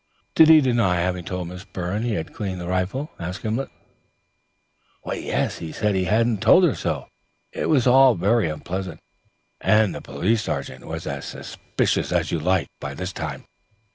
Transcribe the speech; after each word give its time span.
"Did 0.33 0.47
he 0.49 0.61
deny 0.61 0.95
having 0.95 1.23
told 1.23 1.49
Miss 1.49 1.63
Byrne 1.63 2.01
he 2.01 2.13
had 2.13 2.33
cleaned 2.33 2.59
the 2.59 2.67
rifle?" 2.67 3.11
asked 3.19 3.43
Gimblet. 3.43 3.69
"Yes; 5.05 5.59
he 5.59 5.71
said 5.71 5.93
he 5.93 6.05
hadn't 6.05 6.41
told 6.41 6.63
her 6.63 6.73
so. 6.73 7.07
It 7.51 7.69
was 7.69 7.85
all 7.85 8.15
very 8.15 8.49
unpleasant, 8.49 8.99
and 9.59 9.93
the 9.93 10.01
police 10.01 10.41
sergeant 10.41 10.87
was 10.87 11.05
as 11.05 11.25
suspicious 11.25 12.11
as 12.11 12.31
you 12.31 12.39
like, 12.39 12.67
by 12.79 12.95
this 12.95 13.13
time. 13.13 13.45